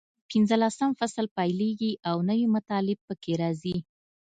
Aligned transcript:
پینځلسم 0.29 0.89
فصل 0.99 1.25
پیلېږي 1.37 1.91
او 2.09 2.15
نوي 2.29 2.47
مطالب 2.55 2.99
پکې 3.07 3.33
راځي. 3.41 3.77